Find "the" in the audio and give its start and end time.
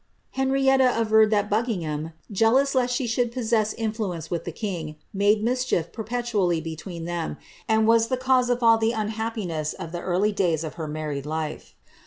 4.45-4.51, 8.07-8.17, 8.79-8.93, 9.91-10.01